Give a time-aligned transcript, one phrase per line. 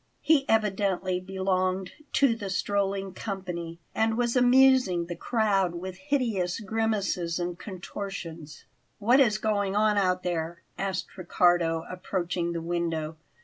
[0.23, 7.37] He evidently belonged to the strolling company, and was amusing the crowd with hideous grimaces
[7.37, 8.65] and contortions.
[8.97, 13.17] "What is going on out there?" asked Riccardo, approaching the window.